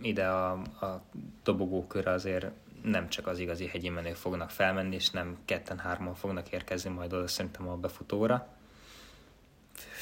ide 0.00 0.26
a, 0.26 0.52
a 0.80 1.02
dobogókörre 1.42 2.10
azért 2.10 2.46
nem 2.82 3.08
csak 3.08 3.26
az 3.26 3.38
igazi 3.38 3.66
hegyi 3.66 3.88
menők 3.88 4.16
fognak 4.16 4.50
felmenni, 4.50 4.94
és 4.94 5.10
nem 5.10 5.38
ketten-hárman 5.44 6.14
fognak 6.14 6.50
érkezni 6.50 6.90
majd 6.90 7.12
oda 7.12 7.26
szerintem 7.26 7.68
a 7.68 7.76
befutóra. 7.76 8.46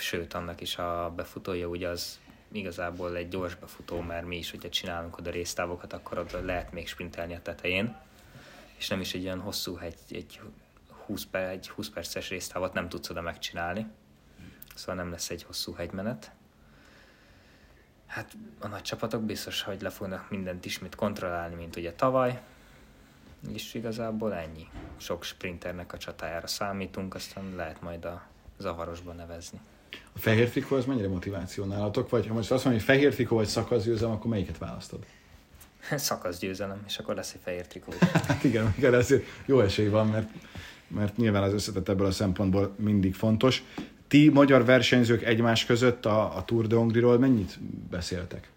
Sőt, 0.00 0.34
annak 0.34 0.60
is 0.60 0.76
a 0.76 1.12
befutója 1.16 1.66
ugye 1.66 1.88
az 1.88 2.20
igazából 2.52 3.16
egy 3.16 3.28
gyors 3.28 3.54
befutó, 3.54 4.00
mert 4.00 4.26
mi 4.26 4.36
is, 4.36 4.50
hogyha 4.50 4.68
csinálunk 4.68 5.18
oda 5.18 5.30
résztávokat, 5.30 5.92
akkor 5.92 6.18
oda 6.18 6.44
lehet 6.44 6.72
még 6.72 6.88
sprintelni 6.88 7.34
a 7.34 7.42
tetején, 7.42 7.96
és 8.76 8.88
nem 8.88 9.00
is 9.00 9.14
egy 9.14 9.24
olyan 9.24 9.40
hosszú, 9.40 9.78
egy, 9.78 9.98
egy 10.08 10.40
20, 11.06 11.24
per, 11.24 11.48
egy 11.48 11.68
20 11.68 11.88
perces 11.88 12.28
résztávot 12.28 12.72
nem 12.72 12.88
tudsz 12.88 13.10
oda 13.10 13.20
megcsinálni 13.20 13.86
szóval 14.80 14.94
nem 14.94 15.10
lesz 15.10 15.30
egy 15.30 15.42
hosszú 15.42 15.72
hegymenet. 15.72 16.30
Hát 18.06 18.32
a 18.58 18.66
nagy 18.66 18.82
csapatok 18.82 19.22
biztos, 19.22 19.62
hogy 19.62 19.82
le 19.82 19.90
fognak 19.90 20.30
mindent 20.30 20.64
ismét 20.64 20.94
kontrollálni, 20.94 21.54
mint 21.54 21.76
ugye 21.76 21.92
tavaly, 21.92 22.40
és 23.52 23.74
igazából 23.74 24.34
ennyi. 24.34 24.68
Sok 24.96 25.24
sprinternek 25.24 25.92
a 25.92 25.98
csatájára 25.98 26.46
számítunk, 26.46 27.14
aztán 27.14 27.54
lehet 27.56 27.80
majd 27.80 28.04
a 28.04 28.22
zavarosban 28.58 29.16
nevezni. 29.16 29.60
A 30.12 30.18
fehér 30.18 30.50
trikó 30.50 30.76
az 30.76 30.84
mennyire 30.84 31.08
motiváció 31.08 31.64
nálatok? 31.64 32.10
Vagy 32.10 32.26
ha 32.26 32.34
most 32.34 32.50
azt 32.50 32.64
mondom, 32.64 32.84
hogy 32.84 32.94
fehér 32.94 33.14
trikó 33.14 33.36
vagy 33.36 33.46
szakaszgyőzelem, 33.46 34.14
akkor 34.14 34.30
melyiket 34.30 34.58
választod? 34.58 35.04
szakaszgyőzelem, 35.96 36.82
és 36.86 36.98
akkor 36.98 37.14
lesz 37.14 37.32
egy 37.34 37.40
fehér 37.44 37.66
trikó. 37.66 37.92
Hát 38.28 38.44
igen, 38.44 38.74
igen, 38.76 38.94
ez 38.94 39.14
jó 39.44 39.60
esély 39.60 39.88
van, 39.88 40.06
mert, 40.06 40.28
mert 40.88 41.16
nyilván 41.16 41.42
az 41.42 41.52
összetett 41.52 41.88
ebből 41.88 42.06
a 42.06 42.10
szempontból 42.10 42.74
mindig 42.76 43.14
fontos. 43.14 43.64
Ti 44.10 44.28
magyar 44.28 44.64
versenyzők 44.64 45.22
egymás 45.22 45.64
között 45.64 46.06
a, 46.06 46.36
a 46.36 46.44
Tour 46.44 46.66
de 46.66 46.76
Hongriról 46.76 47.18
mennyit 47.18 47.58
beszéltek? 47.90 48.50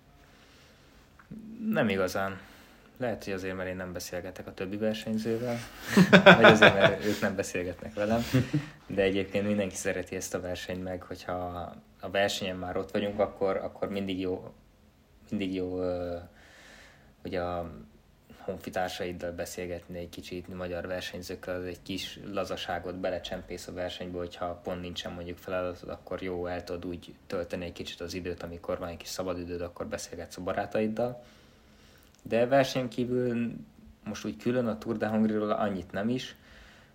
Nem 1.69 1.89
igazán. 1.89 2.39
Lehet, 2.97 3.23
hogy 3.23 3.33
azért, 3.33 3.55
mert 3.55 3.69
én 3.69 3.75
nem 3.75 3.93
beszélgetek 3.93 4.47
a 4.47 4.53
többi 4.53 4.77
versenyzővel, 4.77 5.57
vagy 6.23 6.43
azért, 6.43 6.73
mert 6.73 7.05
ők 7.05 7.21
nem 7.21 7.35
beszélgetnek 7.35 7.93
velem, 7.93 8.21
de 8.87 9.01
egyébként 9.01 9.47
mindenki 9.47 9.75
szereti 9.75 10.15
ezt 10.15 10.33
a 10.33 10.41
versenyt 10.41 10.83
meg, 10.83 11.01
hogyha 11.01 11.33
a 11.99 12.09
versenyen 12.09 12.57
már 12.57 12.77
ott 12.77 12.91
vagyunk, 12.91 13.19
akkor, 13.19 13.55
akkor 13.55 13.89
mindig 13.89 14.19
jó, 14.19 14.53
mindig 15.29 15.53
jó 15.53 15.79
hogy 17.21 17.35
a 17.35 17.71
honfitársaiddal 18.45 19.31
beszélgetni 19.31 19.97
egy 19.97 20.09
kicsit 20.09 20.55
magyar 20.55 20.87
versenyzőkkel, 20.87 21.55
az 21.55 21.63
egy 21.63 21.81
kis 21.83 22.19
lazaságot 22.31 22.95
belecsempész 22.95 23.67
a 23.67 23.73
versenybe, 23.73 24.17
hogyha 24.17 24.59
pont 24.63 24.81
nincsen 24.81 25.11
mondjuk 25.11 25.37
feladatod, 25.37 25.89
akkor 25.89 26.21
jó, 26.21 26.45
el 26.45 26.63
tudod 26.63 26.85
úgy 26.85 27.13
tölteni 27.27 27.65
egy 27.65 27.73
kicsit 27.73 28.01
az 28.01 28.13
időt, 28.13 28.43
amikor 28.43 28.79
van 28.79 28.89
egy 28.89 28.97
kis 28.97 29.07
szabadidőd, 29.07 29.61
akkor 29.61 29.87
beszélgetsz 29.87 30.37
a 30.37 30.41
barátaiddal. 30.41 31.23
De 32.21 32.45
versenyen 32.45 32.89
kívül 32.89 33.51
most 34.03 34.25
úgy 34.25 34.37
külön 34.37 34.67
a 34.67 34.77
Tour 34.77 34.97
de 34.97 35.07
Hongriról 35.07 35.51
annyit 35.51 35.91
nem 35.91 36.09
is, 36.09 36.35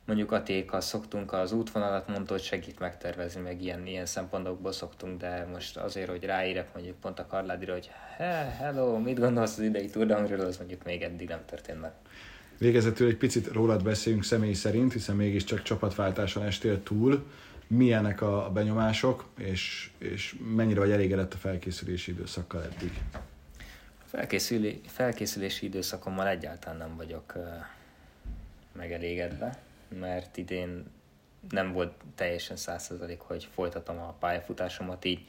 mondjuk 0.09 0.33
a 0.33 0.43
tékkal 0.43 0.81
szoktunk 0.81 1.33
az 1.33 1.53
útvonalat, 1.53 2.09
mondta, 2.09 2.33
hogy 2.33 2.43
segít 2.43 2.79
megtervezni, 2.79 3.41
meg 3.41 3.63
ilyen, 3.63 3.87
ilyen 3.87 4.07
szempontokból 4.07 4.73
szoktunk, 4.73 5.21
de 5.21 5.47
most 5.53 5.77
azért, 5.77 6.09
hogy 6.09 6.25
ráírek 6.25 6.75
mondjuk 6.75 6.97
pont 7.01 7.19
a 7.19 7.27
Karládira, 7.27 7.73
hogy 7.73 7.91
he, 8.17 8.57
hello, 8.59 8.99
mit 8.99 9.19
gondolsz 9.19 9.59
az 9.59 9.65
idei 9.65 9.87
Tour 9.87 10.07
de 10.07 10.15
az 10.15 10.57
mondjuk 10.57 10.85
még 10.85 11.03
eddig 11.03 11.29
nem 11.29 11.45
történt 11.47 11.81
meg. 11.81 11.93
Végezetül 12.59 13.09
egy 13.09 13.17
picit 13.17 13.47
rólad 13.47 13.83
beszéljünk 13.83 14.25
személy 14.25 14.53
szerint, 14.53 14.93
hiszen 14.93 15.17
mégiscsak 15.17 15.63
csapatváltáson 15.63 16.43
estél 16.43 16.83
túl. 16.83 17.27
Milyenek 17.67 18.21
a 18.21 18.51
benyomások, 18.55 19.25
és, 19.39 19.91
és 19.99 20.37
mennyire 20.55 20.81
vagy 20.81 20.91
elégedett 20.91 21.35
a 21.35 21.37
felkészülési 21.37 22.11
időszakkal 22.11 22.63
eddig? 22.63 22.93
Felkészüli, 24.05 24.81
felkészülési 24.87 25.67
időszakommal 25.67 26.29
egyáltalán 26.29 26.79
nem 26.79 26.97
vagyok 26.97 27.33
megelégedve 28.73 29.67
mert 29.89 30.37
idén 30.37 30.91
nem 31.51 31.73
volt 31.73 31.93
teljesen 32.15 32.57
százszerzalék, 32.57 33.21
hogy 33.21 33.49
folytatom 33.55 33.99
a 33.99 34.17
pályafutásomat, 34.19 35.05
így, 35.05 35.29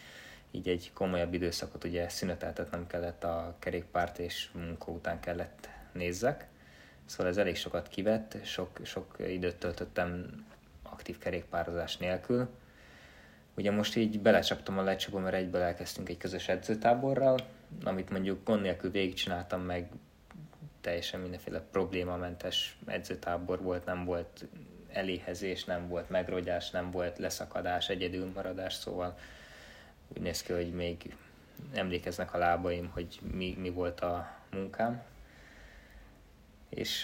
így 0.51 0.67
egy 0.67 0.91
komolyabb 0.93 1.33
időszakot 1.33 1.83
ugye 1.83 2.09
szüneteltetnem 2.09 2.87
kellett 2.87 3.23
a 3.23 3.55
kerékpárt, 3.59 4.19
és 4.19 4.49
munka 4.53 4.91
után 4.91 5.19
kellett 5.19 5.69
nézzek. 5.91 6.47
Szóval 7.05 7.27
ez 7.27 7.37
elég 7.37 7.55
sokat 7.55 7.87
kivett, 7.87 8.45
sok, 8.45 8.79
sok 8.83 9.15
időt 9.27 9.55
töltöttem 9.55 10.45
aktív 10.83 11.17
kerékpározás 11.17 11.97
nélkül. 11.97 12.49
Ugye 13.55 13.71
most 13.71 13.95
így 13.95 14.19
belecsaptam 14.19 14.77
a 14.77 14.81
lecsapom, 14.81 15.21
mert 15.21 15.35
egyből 15.35 15.61
elkezdtünk 15.61 16.09
egy 16.09 16.17
közös 16.17 16.47
edzőtáborral, 16.47 17.37
amit 17.83 18.09
mondjuk 18.09 18.43
gond 18.43 18.61
nélkül 18.61 18.91
végigcsináltam, 18.91 19.61
meg 19.61 19.89
teljesen 20.81 21.19
mindenféle 21.19 21.61
problémamentes 21.71 22.77
edzőtábor 22.85 23.61
volt, 23.61 23.85
nem 23.85 24.05
volt 24.05 24.47
eléhezés, 24.91 25.63
nem 25.63 25.87
volt 25.87 26.09
megrogyás, 26.09 26.69
nem 26.69 26.91
volt 26.91 27.17
leszakadás, 27.17 27.89
egyedülmaradás, 27.89 28.73
szóval 28.73 29.17
úgy 30.07 30.21
néz 30.21 30.41
ki, 30.41 30.53
hogy 30.53 30.73
még 30.73 31.15
emlékeznek 31.73 32.33
a 32.33 32.37
lábaim, 32.37 32.89
hogy 32.93 33.19
mi, 33.31 33.55
mi 33.59 33.69
volt 33.69 33.99
a 33.99 34.31
munkám. 34.51 35.01
És 36.69 37.03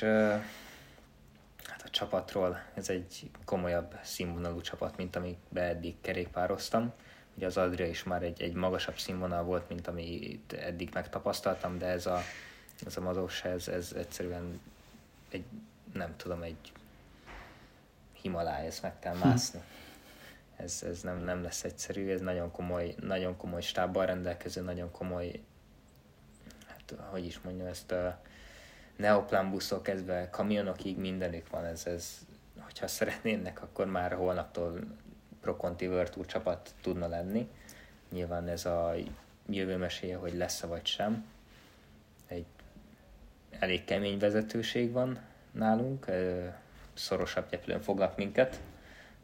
hát 1.63 1.81
a 1.83 1.89
csapatról 1.89 2.61
ez 2.73 2.89
egy 2.89 3.29
komolyabb 3.45 3.95
színvonalú 4.03 4.61
csapat, 4.61 4.97
mint 4.97 5.15
amikbe 5.15 5.61
eddig 5.61 5.95
kerékpároztam. 6.01 6.93
Ugye 7.35 7.45
az 7.45 7.57
Adria 7.57 7.87
is 7.87 8.03
már 8.03 8.23
egy, 8.23 8.41
egy 8.41 8.53
magasabb 8.53 8.97
színvonal 8.97 9.43
volt, 9.43 9.69
mint 9.69 9.87
amit 9.87 10.53
eddig 10.53 10.89
megtapasztaltam, 10.93 11.77
de 11.77 11.85
ez 11.85 12.05
a 12.05 12.21
ez 12.85 12.97
a 12.97 13.01
mazós, 13.01 13.43
ez, 13.43 13.67
ez 13.67 13.93
egyszerűen 13.97 14.59
egy, 15.29 15.45
nem 15.93 16.15
tudom, 16.17 16.41
egy 16.41 16.71
Himaláj, 18.13 18.65
ezt 18.65 18.81
meg 18.81 18.99
kell 18.99 19.15
mászni. 19.15 19.61
Ez, 20.55 20.83
ez 20.83 21.01
nem, 21.01 21.23
nem 21.23 21.43
lesz 21.43 21.63
egyszerű, 21.63 22.09
ez 22.09 22.21
nagyon 22.21 22.51
komoly, 22.51 22.95
nagyon 22.99 23.37
komoly 23.37 23.61
stábbal 23.61 24.05
rendelkező, 24.05 24.61
nagyon 24.61 24.91
komoly, 24.91 25.41
hát 26.67 26.93
hogy 27.09 27.25
is 27.25 27.39
mondjam, 27.39 27.67
ezt 27.67 27.91
a 27.91 28.21
neoplán 28.95 29.51
buszok 29.51 29.83
kezdve 29.83 30.29
kamionokig 30.29 30.97
mindenük 30.97 31.49
van, 31.49 31.65
ez, 31.65 31.85
ez 31.85 32.25
hogyha 32.59 32.87
szeretnének, 32.87 33.61
akkor 33.61 33.85
már 33.85 34.13
holnaptól 34.13 34.79
Pro 35.41 35.55
Conti 35.55 35.87
World 35.87 36.09
Tour 36.09 36.25
csapat 36.25 36.73
tudna 36.81 37.07
lenni. 37.07 37.49
Nyilván 38.11 38.47
ez 38.47 38.65
a 38.65 38.93
jövő 39.49 39.77
meséje, 39.77 40.17
hogy 40.17 40.33
lesz-e 40.33 40.67
vagy 40.67 40.85
sem. 40.85 41.25
Elég 43.59 43.85
kemény 43.85 44.17
vezetőség 44.17 44.91
van 44.91 45.19
nálunk, 45.51 46.05
szorosabb 46.93 47.49
gyeplőn 47.49 47.81
fognak 47.81 48.17
minket. 48.17 48.59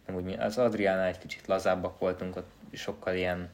Nem 0.06 0.16
úgy, 0.16 0.34
az 0.40 0.58
Adriánál 0.58 1.08
egy 1.08 1.18
kicsit 1.18 1.48
lazábbak 1.48 2.00
voltunk, 2.00 2.36
ott 2.36 2.52
sokkal 2.72 3.16
ilyen 3.16 3.50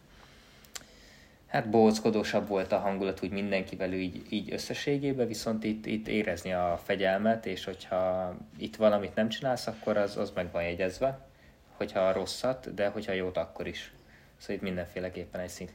hát 1.48 1.70
bóckodósabb 1.70 2.48
volt 2.48 2.72
a 2.72 2.80
hangulat 2.80 3.24
úgy 3.24 3.32
mindenkivel 3.32 3.94
így, 3.94 4.26
így 4.30 4.54
összességében, 4.54 5.28
viszont 5.28 5.64
itt, 5.64 5.86
itt 5.86 6.08
érezni 6.08 6.54
a 6.54 6.80
fegyelmet, 6.84 7.46
és 7.46 7.64
hogyha 7.64 8.36
itt 8.58 8.76
valamit 8.76 9.16
nem 9.16 9.30
csinálsz, 9.30 9.68
akkor 9.68 9.98
az, 9.98 10.18
az 10.18 10.32
meg 10.36 10.52
van 10.52 10.64
jegyezve, 10.64 11.20
hogyha 11.72 12.12
rosszat, 12.12 12.74
de 12.74 12.88
hogyha 12.88 13.12
jót, 13.12 13.38
akkor 13.38 13.68
is. 13.68 13.94
Szóval 14.38 14.56
itt 14.56 14.62
mindenféleképpen 14.62 15.42
egy 15.42 15.70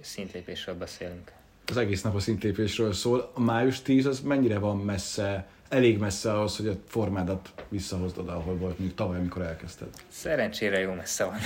szintlépésről 0.00 0.74
beszélünk 0.74 1.32
az 1.70 1.76
egész 1.76 2.02
nap 2.02 2.14
a 2.14 2.18
szintlépésről 2.18 2.92
szól. 2.92 3.30
A 3.34 3.40
május 3.40 3.82
10 3.82 4.06
az 4.06 4.20
mennyire 4.20 4.58
van 4.58 4.76
messze, 4.76 5.46
elég 5.68 5.98
messze 5.98 6.32
ahhoz, 6.32 6.56
hogy 6.56 6.66
a 6.66 6.74
formádat 6.88 7.52
visszahozd 7.68 8.18
oda, 8.18 8.32
ahol 8.32 8.54
volt 8.54 8.78
még 8.78 8.94
tavaly, 8.94 9.18
amikor 9.18 9.42
elkezdted? 9.42 9.88
Szerencsére 10.08 10.78
jó 10.78 10.92
messze 10.92 11.24
van. 11.24 11.36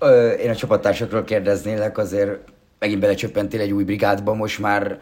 Én 0.40 0.50
a 0.50 0.54
csapattársakról 0.54 1.24
kérdeznélek, 1.24 1.98
azért 1.98 2.38
megint 2.78 3.00
belecsöppentél 3.00 3.60
egy 3.60 3.72
új 3.72 3.84
brigádba, 3.84 4.34
most 4.34 4.58
már 4.58 5.00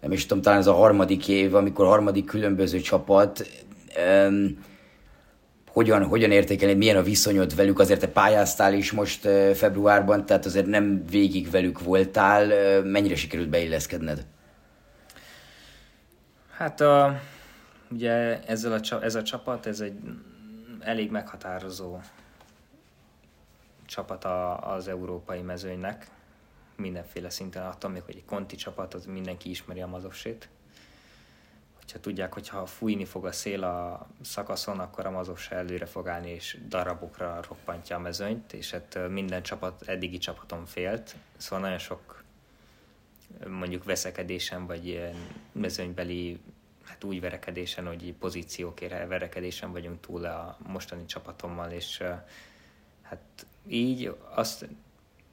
nem 0.00 0.12
is 0.12 0.26
tudom, 0.26 0.42
talán 0.42 0.58
ez 0.58 0.66
a 0.66 0.72
harmadik 0.72 1.28
év, 1.28 1.54
amikor 1.54 1.86
harmadik 1.86 2.24
különböző 2.24 2.80
csapat 2.80 3.46
hogyan, 5.72 6.04
hogyan 6.04 6.30
értékelni, 6.30 6.74
milyen 6.74 6.96
a 6.96 7.02
viszonyod 7.02 7.56
velük, 7.56 7.78
azért 7.78 8.00
te 8.00 8.08
pályáztál 8.08 8.74
is 8.74 8.92
most 8.92 9.28
februárban, 9.54 10.26
tehát 10.26 10.46
azért 10.46 10.66
nem 10.66 11.04
végig 11.10 11.50
velük 11.50 11.80
voltál, 11.80 12.82
mennyire 12.82 13.14
sikerült 13.16 13.48
beilleszkedned? 13.48 14.26
Hát 16.56 16.80
a, 16.80 17.20
ugye 17.90 18.42
ezzel 18.42 18.72
a, 18.72 19.02
ez 19.02 19.14
a 19.14 19.22
csapat, 19.22 19.66
ez 19.66 19.80
egy 19.80 19.98
elég 20.80 21.10
meghatározó 21.10 21.98
csapat 23.86 24.24
az 24.60 24.88
európai 24.88 25.40
mezőnynek, 25.40 26.06
mindenféle 26.76 27.30
szinten, 27.30 27.66
attól 27.66 27.90
még, 27.90 28.02
hogy 28.02 28.16
egy 28.16 28.24
konti 28.24 28.56
csapat, 28.56 28.94
az 28.94 29.04
mindenki 29.04 29.50
ismeri 29.50 29.80
a 29.80 29.86
mazosét, 29.86 30.48
hogyha 31.90 32.08
tudják, 32.08 32.32
hogy 32.32 32.48
ha 32.48 32.66
fújni 32.66 33.04
fog 33.04 33.26
a 33.26 33.32
szél 33.32 33.64
a 33.64 34.06
szakaszon, 34.20 34.78
akkor 34.78 35.06
a 35.06 35.10
mazos 35.10 35.50
előre 35.50 35.86
fog 35.86 36.08
állni, 36.08 36.30
és 36.30 36.58
darabokra 36.68 37.40
roppantja 37.48 37.96
a 37.96 37.98
mezőnyt, 37.98 38.52
és 38.52 38.70
hát 38.70 38.98
minden 39.08 39.42
csapat, 39.42 39.82
eddigi 39.86 40.18
csapaton 40.18 40.66
félt, 40.66 41.16
szóval 41.36 41.60
nagyon 41.60 41.78
sok 41.78 42.24
mondjuk 43.48 43.84
veszekedésen, 43.84 44.66
vagy 44.66 45.10
mezőnybeli 45.52 46.40
hát 46.84 47.04
úgy 47.04 47.20
verekedésen, 47.20 47.86
hogy 47.86 48.14
pozíciókért 48.18 49.08
verekedésen 49.08 49.72
vagyunk 49.72 50.00
túl 50.00 50.24
a 50.24 50.56
mostani 50.66 51.04
csapatommal, 51.04 51.70
és 51.70 52.02
hát 53.02 53.46
így 53.66 54.16
azt 54.34 54.68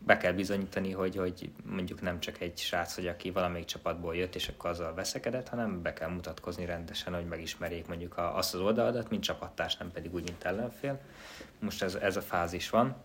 be 0.07 0.17
kell 0.17 0.31
bizonyítani, 0.31 0.91
hogy, 0.91 1.15
hogy 1.15 1.51
mondjuk 1.65 2.01
nem 2.01 2.19
csak 2.19 2.41
egy 2.41 2.57
srác, 2.57 2.95
hogy 2.95 3.07
aki 3.07 3.31
valamelyik 3.31 3.65
csapatból 3.65 4.15
jött, 4.15 4.35
és 4.35 4.47
akkor 4.47 4.69
azzal 4.69 4.93
veszekedett, 4.93 5.49
hanem 5.49 5.81
be 5.81 5.93
kell 5.93 6.09
mutatkozni 6.09 6.65
rendesen, 6.65 7.13
hogy 7.13 7.25
megismerjék 7.25 7.87
mondjuk 7.87 8.17
a, 8.17 8.37
azt 8.37 8.53
az 8.53 8.59
oldaladat, 8.59 9.09
mint 9.09 9.23
csapattárs, 9.23 9.77
nem 9.77 9.91
pedig 9.91 10.13
úgy, 10.13 10.23
mint 10.23 10.43
ellenfél. 10.43 10.99
Most 11.59 11.83
ez, 11.83 11.95
ez 11.95 12.17
a 12.17 12.21
fázis 12.21 12.69
van. 12.69 12.95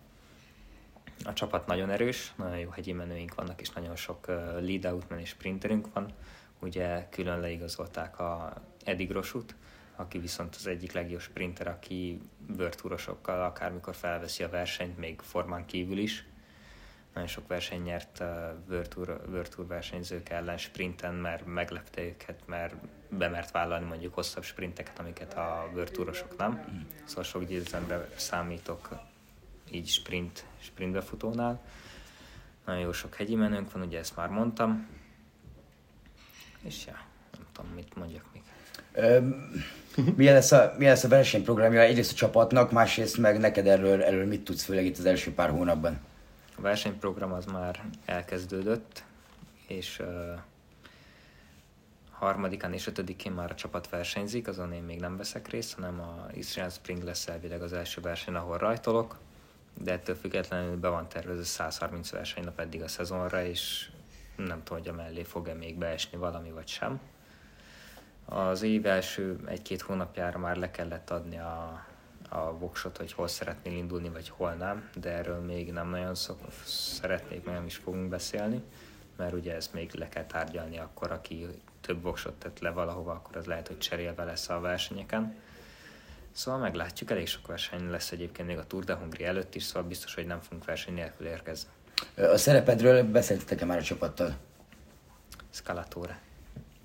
A 1.24 1.32
csapat 1.32 1.66
nagyon 1.66 1.90
erős, 1.90 2.32
nagyon 2.36 2.58
jó 2.58 2.70
hegyi 2.70 2.92
menőink 2.92 3.34
vannak, 3.34 3.60
és 3.60 3.70
nagyon 3.70 3.96
sok 3.96 4.26
lead 4.60 4.86
outman 4.86 5.18
és 5.18 5.28
sprinterünk 5.28 5.92
van. 5.92 6.12
Ugye 6.60 7.08
külön 7.10 7.40
leigazolták 7.40 8.18
a 8.18 8.52
Edi 8.84 9.04
Grosut, 9.04 9.54
aki 9.96 10.18
viszont 10.18 10.54
az 10.54 10.66
egyik 10.66 10.92
legjobb 10.92 11.20
sprinter, 11.20 11.66
aki 11.66 12.20
bőrtúrosokkal 12.56 13.44
akármikor 13.44 13.94
felveszi 13.94 14.42
a 14.42 14.48
versenyt, 14.48 14.98
még 14.98 15.20
formán 15.20 15.66
kívül 15.66 15.98
is 15.98 16.30
nagyon 17.14 17.28
sok 17.28 17.46
verseny 17.46 17.82
nyert 17.82 18.20
a 18.20 18.56
Tour, 18.88 19.20
World 19.30 19.66
versenyzők 19.68 20.28
ellen 20.28 20.58
sprinten, 20.58 21.14
mert 21.14 21.46
meglepte 21.46 22.02
őket, 22.02 22.40
mert 22.46 22.74
bemert 23.08 23.50
vállalni 23.50 23.86
mondjuk 23.86 24.14
hosszabb 24.14 24.44
sprinteket, 24.44 24.98
amiket 24.98 25.34
a 25.34 25.70
World 25.74 26.26
nem. 26.38 26.86
Szóval 27.04 27.24
sok 27.24 27.44
győzelemre 27.44 28.08
számítok 28.16 28.88
így 29.70 29.88
sprint, 29.88 30.44
sprintbefutónál. 30.58 31.60
Nagyon 32.66 32.80
jó 32.80 32.92
sok 32.92 33.14
hegyi 33.14 33.34
menőnk 33.34 33.72
van, 33.72 33.82
ugye 33.82 33.98
ezt 33.98 34.16
már 34.16 34.28
mondtam. 34.28 34.88
És 36.62 36.86
ja, 36.86 37.00
nem 37.32 37.46
tudom, 37.52 37.70
mit 37.70 37.94
mondjak 37.94 38.24
még. 38.32 38.42
milyen, 40.16 40.34
lesz 40.34 40.52
a, 40.52 40.74
milyen 40.78 40.92
lesz 40.92 41.04
a 41.04 41.08
versenyprogramja 41.08 41.80
egyrészt 41.80 42.12
a 42.12 42.14
csapatnak, 42.14 42.72
másrészt 42.72 43.18
meg 43.18 43.38
neked 43.38 43.66
erről, 43.66 44.02
erről 44.02 44.26
mit 44.26 44.44
tudsz, 44.44 44.64
főleg 44.64 44.84
itt 44.84 44.98
az 44.98 45.04
első 45.04 45.34
pár 45.34 45.50
hónapban? 45.50 46.10
Versenyprogram 46.62 47.32
az 47.32 47.44
már 47.44 47.84
elkezdődött, 48.04 49.04
és 49.66 49.98
uh, 49.98 50.38
harmadikán 52.10 52.72
és 52.72 52.86
ötödikén 52.86 53.32
már 53.32 53.50
a 53.50 53.54
csapat 53.54 53.88
versenyzik, 53.88 54.48
azon 54.48 54.72
én 54.72 54.82
még 54.82 55.00
nem 55.00 55.16
veszek 55.16 55.48
részt, 55.48 55.74
hanem 55.74 56.00
a 56.00 56.26
Israel 56.34 56.68
Spring 56.68 57.02
lesz 57.02 57.28
elvileg 57.28 57.62
az 57.62 57.72
első 57.72 58.00
verseny, 58.00 58.34
ahol 58.34 58.58
rajtolok, 58.58 59.18
de 59.80 59.92
ettől 59.92 60.14
függetlenül 60.14 60.76
be 60.76 60.88
van 60.88 61.08
tervezve 61.08 61.44
130 61.44 62.10
versenynap 62.10 62.60
eddig 62.60 62.82
a 62.82 62.88
szezonra, 62.88 63.44
és 63.44 63.90
nem 64.36 64.62
tudom, 64.62 64.82
hogy 64.82 64.88
a 64.88 64.94
mellé 64.94 65.22
fog-e 65.22 65.54
még 65.54 65.78
beesni 65.78 66.18
valami 66.18 66.50
vagy 66.50 66.68
sem. 66.68 67.00
Az 68.24 68.62
év 68.62 68.86
első 68.86 69.38
egy-két 69.46 69.80
hónapjára 69.80 70.38
már 70.38 70.56
le 70.56 70.70
kellett 70.70 71.10
adni 71.10 71.38
a, 71.38 71.86
a 72.34 72.58
voksot, 72.58 72.96
hogy 72.96 73.12
hol 73.12 73.28
szeretnél 73.28 73.76
indulni, 73.76 74.08
vagy 74.08 74.28
hol 74.28 74.52
nem, 74.52 74.90
de 74.94 75.10
erről 75.10 75.40
még 75.40 75.72
nem 75.72 75.88
nagyon 75.88 76.14
szok, 76.14 76.38
szeretnék, 76.64 77.44
meg 77.44 77.54
nem 77.54 77.66
is 77.66 77.76
fogunk 77.76 78.08
beszélni, 78.08 78.62
mert 79.16 79.32
ugye 79.32 79.54
ezt 79.54 79.72
még 79.72 79.94
le 79.94 80.08
kell 80.08 80.26
tárgyalni 80.26 80.78
akkor, 80.78 81.10
aki 81.10 81.46
több 81.80 82.02
voksot 82.02 82.34
tett 82.34 82.58
le 82.58 82.70
valahova, 82.70 83.12
akkor 83.12 83.36
az 83.36 83.44
lehet, 83.44 83.66
hogy 83.66 83.78
cserélve 83.78 84.24
lesz 84.24 84.48
a 84.48 84.60
versenyeken. 84.60 85.36
Szóval 86.32 86.60
meglátjuk, 86.60 87.10
elég 87.10 87.26
sok 87.26 87.46
verseny 87.46 87.90
lesz 87.90 88.12
egyébként 88.12 88.48
még 88.48 88.58
a 88.58 88.66
Tour 88.66 88.84
de 88.84 88.94
Hungary 88.94 89.24
előtt 89.24 89.54
is, 89.54 89.62
szóval 89.62 89.88
biztos, 89.88 90.14
hogy 90.14 90.26
nem 90.26 90.40
fogunk 90.40 90.64
verseny 90.64 90.94
nélkül 90.94 91.26
érkezni. 91.26 91.70
A 92.16 92.36
szerepedről 92.36 93.04
beszéltetek-e 93.04 93.64
már 93.64 93.78
a 93.78 93.82
csapattal? 93.82 94.36
Scalatóra. 95.50 96.18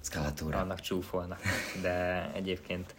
Scalatóra. 0.01 0.60
Annak 0.60 0.80
csúfolnak, 0.80 1.39
de 1.82 2.30
egyébként 2.34 2.96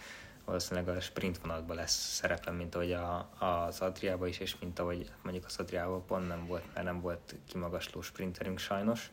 valószínűleg 0.48 0.96
a 0.96 1.00
sprint 1.00 1.38
vonatban 1.38 1.76
lesz 1.76 2.14
szerepem, 2.14 2.54
mint 2.54 2.74
ahogy 2.74 2.92
a, 2.92 3.28
az 3.38 3.80
Adriában 3.80 4.28
is, 4.28 4.38
és 4.38 4.58
mint 4.60 4.78
ahogy 4.78 5.10
mondjuk 5.22 5.44
az 5.44 5.56
Adriában 5.58 6.04
pont 6.06 6.28
nem 6.28 6.46
volt, 6.46 6.62
mert 6.74 6.86
nem 6.86 7.00
volt 7.00 7.34
kimagasló 7.48 8.00
sprinterünk 8.02 8.58
sajnos. 8.58 9.10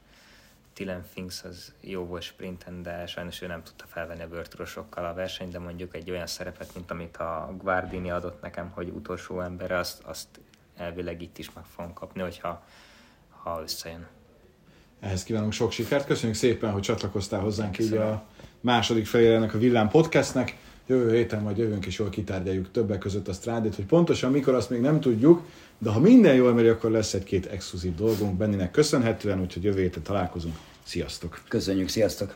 Dylan 0.75 1.03
Finks 1.13 1.43
az 1.43 1.73
jó 1.81 2.05
volt 2.05 2.21
sprinten, 2.21 2.83
de 2.83 3.07
sajnos 3.07 3.41
ő 3.41 3.47
nem 3.47 3.63
tudta 3.63 3.85
felvenni 3.87 4.21
a 4.21 4.27
bőrturosokkal 4.27 5.05
a 5.05 5.13
versenyt, 5.13 5.51
de 5.51 5.59
mondjuk 5.59 5.95
egy 5.95 6.11
olyan 6.11 6.27
szerepet, 6.27 6.75
mint 6.75 6.91
amit 6.91 7.17
a 7.17 7.53
Guardini 7.57 8.11
adott 8.11 8.41
nekem, 8.41 8.69
hogy 8.69 8.89
utolsó 8.89 9.41
ember, 9.41 9.71
azt, 9.71 10.03
azt 10.03 10.27
elvileg 10.77 11.21
itt 11.21 11.37
is 11.37 11.53
meg 11.53 11.63
fogom 11.75 11.93
kapni, 11.93 12.21
hogyha 12.21 12.63
ha 13.29 13.61
összejön. 13.61 14.07
Ehhez 14.99 15.23
kívánunk 15.23 15.53
sok 15.53 15.71
sikert. 15.71 16.05
Köszönjük 16.05 16.37
szépen, 16.37 16.71
hogy 16.71 16.81
csatlakoztál 16.81 17.39
hozzánk 17.39 17.79
így 17.79 17.93
a 17.93 18.25
második 18.59 19.05
felére 19.05 19.35
ennek 19.35 19.53
a 19.53 19.57
Villám 19.57 19.89
podcastnek. 19.89 20.57
Jövő 20.87 21.15
héten 21.15 21.41
majd 21.41 21.57
jövünk 21.57 21.85
és 21.85 21.99
jól 21.99 22.09
kitárgyaljuk 22.09 22.71
többek 22.71 22.97
között 22.97 23.27
a 23.27 23.33
strádét, 23.33 23.75
hogy 23.75 23.85
pontosan 23.85 24.31
mikor 24.31 24.53
azt 24.53 24.69
még 24.69 24.81
nem 24.81 24.99
tudjuk, 24.99 25.41
de 25.77 25.89
ha 25.89 25.99
minden 25.99 26.35
jól 26.35 26.53
megy, 26.53 26.67
akkor 26.67 26.91
lesz 26.91 27.13
egy-két 27.13 27.45
exkluzív 27.45 27.95
dolgunk 27.95 28.37
Benninek 28.37 28.71
köszönhetően, 28.71 29.41
úgyhogy 29.41 29.63
jövő 29.63 29.81
héten 29.81 30.03
találkozunk. 30.03 30.55
Sziasztok! 30.83 31.41
Köszönjük, 31.47 31.87
sziasztok! 31.87 32.35